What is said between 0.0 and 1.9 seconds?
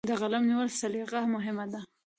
د قلم نیولو سلیقه مهمه ده.